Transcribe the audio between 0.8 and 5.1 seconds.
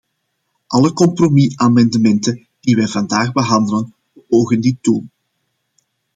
compromisamendementen die wij vandaag behandelen, beogen dit doel.